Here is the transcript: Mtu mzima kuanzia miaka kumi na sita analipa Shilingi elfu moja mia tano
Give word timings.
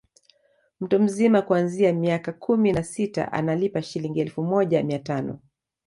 Mtu 0.79 0.99
mzima 0.99 1.41
kuanzia 1.41 1.93
miaka 1.93 2.31
kumi 2.33 2.71
na 2.71 2.83
sita 2.83 3.31
analipa 3.33 3.81
Shilingi 3.81 4.19
elfu 4.19 4.43
moja 4.43 4.83
mia 4.83 4.99
tano 4.99 5.39